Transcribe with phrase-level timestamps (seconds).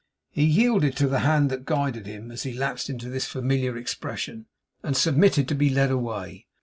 [0.31, 4.47] He yielded to the hand that guided him, as he lapsed into this familiar expression,
[4.81, 6.47] and submitted to be led away.